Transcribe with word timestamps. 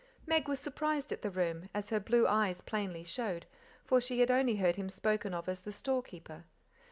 Meg 0.25 0.47
was 0.47 0.59
surprised 0.59 1.11
at 1.11 1.21
the 1.21 1.29
room, 1.29 1.69
as 1.75 1.91
her 1.91 1.99
blue 1.99 2.25
eyes 2.27 2.61
plainly 2.61 3.03
showed, 3.03 3.45
for 3.85 4.01
she 4.01 4.19
had 4.19 4.31
only 4.31 4.55
heard 4.55 4.75
him 4.75 4.89
spoken 4.89 5.31
of 5.31 5.47
as 5.47 5.61
the 5.61 5.71
store 5.71 6.01
keeper. 6.01 6.45